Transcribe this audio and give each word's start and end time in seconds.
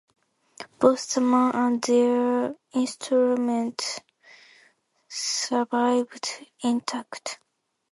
Both 0.79 1.13
the 1.13 1.21
men 1.21 1.51
and 1.53 1.79
their 1.79 2.55
instruments 2.73 3.99
survived 5.07 6.27
intact. 6.63 7.37